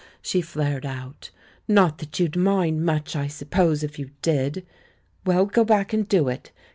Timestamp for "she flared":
0.19-0.83